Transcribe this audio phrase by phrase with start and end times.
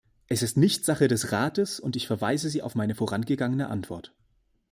[0.25, 4.15] Es ist nicht Sache des Rates, und ich verweise Sie auf meine vorangegangene Antwort.